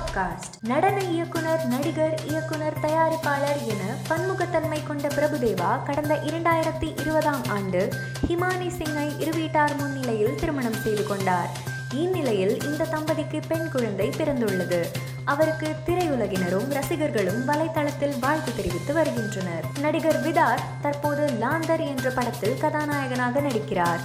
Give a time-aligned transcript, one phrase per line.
[0.00, 7.92] Podcast நடன இயக்குனர் நடிகர் இயக்குனர் தயாரிப்பாளர் என பன்முகத்தன்மை கொண்ட பிரபுதேவா கடந்த இரண்டாயிரத்தி இருபதாம் ஆண்டு
[8.26, 11.48] ஹிமானி சிங்கை இருவீட்டார் முன்னிலையில் திருமணம் செய்து கொண்டார்.
[11.94, 14.84] இந்நிலையில் இந்த தம்பதிக்கு பெண் குழந்தை பிறந்துள்ளது.
[15.24, 19.64] அவருக்கு திரையுலகினரும் ரசிகர்களும் வலைதளத்தில் வாழ்த்து தெரிவித்து வருகின்றனர்.
[19.80, 24.00] நடிகர் விதார் தற்போது லாந்தர் என்ற படத்தில் கதாநாயகனாக நடிக்கிறார்.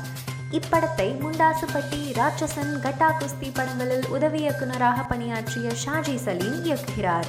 [0.51, 7.23] இப்படத்தை முண்டாசுப்பட்டி ராட்சசன் கட்டா குஸ்தி படங்களில் உதவி இயக்குநராக பணியாற்றிய ஷாஜி சலீம் இயக்குகிறார்.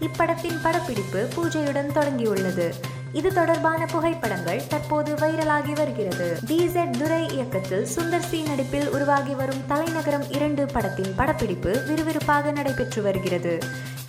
[0.00, 2.72] இப்படத்தின் படப்பிடிப்பு பூஜையுடன் தொடங்கியுள்ளது.
[3.12, 6.38] இது தொடர்பான புகைப்படங்கள் தற்போது வைரலாகி வருகிறது.
[6.46, 13.58] டிசெட் துரை இயக்கத்தில் சுந்தர் சி நடிப்பில் உருவாகி வரும் தலைநகரம் இரண்டு படத்தின் படப்பிடிப்பு விறுவிறுப்பாக நடைபெற்று வருகிறது.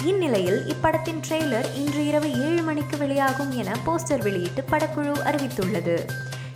[0.03, 6.05] இந்நிலையில் இப்படத்தின் ட்ரெய்லர் இன்று இரவு ஏழு மணிக்கு வெளியாகும் என போஸ்டர் வெளியிட்டு படக்குழு அறிவித்துள்ளது.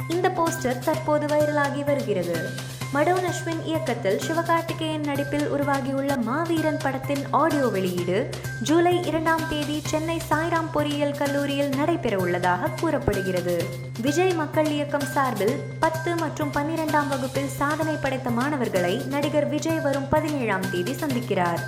[0.09, 2.49] இந்த போஸ்டர் தற்போது வைரலாகி வருகிறது.
[2.93, 8.29] மடோன் அஸ்வின் இயக்கத்தில் சிவகார்த்திகேயன் நடிப்பில் உருவாகியுள்ள மாவீரன் படத்தின் ஆடியோ வெளியீடு
[8.61, 13.63] ஜூலை இரண்டாம் தேதி சென்னை சாய்ராம் பொறியியல் கல்லூரியில் நடைபெற உள்ளதாக கூறப்படுகிறது.
[14.01, 20.69] விஜய் மக்கள் இயக்கம் சார்பில் பத்து மற்றும் பன்னிரெண்டாம் வகுப்பில் சாதனை படைத்த மாணவர்களை நடிகர் விஜய் வரும் பதினேழாம்
[20.71, 21.59] தேதி சந்திக்கிறார்.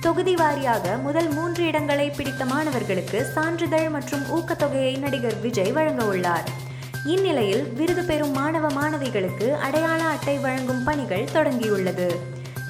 [0.00, 6.57] தொகுதி வாரியாக முதல் மூன்று இடங்களை பிடித்த மாணவர்களுக்கு சான்றிதழ் மற்றும் ஊக்கத்தொகையை நடிகர் விஜய் வழங்க உள்ளார்.
[7.04, 12.14] இந்நிலையில் விருது பெறும் மாணவ மாணவிகளுக்கு அடையாள அட்டை வழங்கும் பணிகள் தொடங்கியுள்ளது.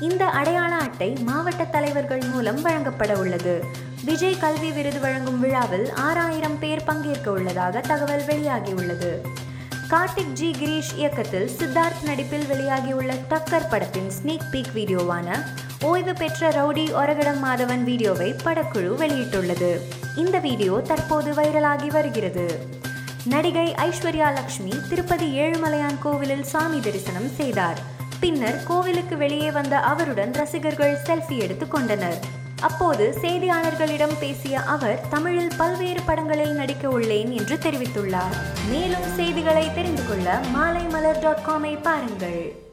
[0.00, 3.64] இந்த அடையாள அட்டை மாவட்ட தலைவர்கள் மூலம் வழங்கப்பட உள்ளது.
[4.04, 9.18] விஜய் கல்வி விருது வழங்கும் விழாவில் ஆறாயிரம் பேர் பங்கேற்க உள்ளதாக தகவல் வெளியாகியுள்ளது.
[9.90, 15.42] கார்த்திக் ஜி கிரீஷ் இயக்கத்தில் சித்தார்த் நடிப்பில் வெளியாகியுள்ள டக்கர் படத்தின் ஸ்னீக் பீக் வீடியோவான
[15.82, 19.78] ஓய்வு பெற்ற ரவுடி ஒரகடம் மாதவன் வீடியோவை படக்குழு வெளியிட்டுள்ளது.
[20.16, 22.76] இந்த வீடியோ தற்போது வைரலாகி வருகிறது.
[23.28, 27.78] நடிகை ஐஸ்வர்யா லக்ஷ்மி திருப்பதி ஏழுமலையான் கோவிலில் சாமி தரிசனம் செய்தார்.
[28.20, 32.18] பின்னர் கோவிலுக்கு வெளியே வந்த அவருடன் ரசிகர்கள் செல்ஃபி எடுத்துக் கொண்டனர்.
[32.60, 38.36] அப்போது செய்தியாளர்களிடம் பேசிய அவர் தமிழில் பல்வேறு படங்களில் நடிக்க உள்ளேன் என்று தெரிவித்துள்ளார்.
[38.68, 42.66] மேலும் செய்திகளை தெரிந்து கொள்ள மாலை மலர் டாட் காமை பாருங்கள்.